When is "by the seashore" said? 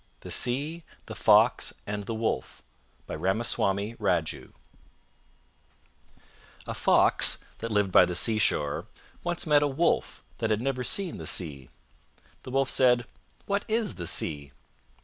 7.91-8.87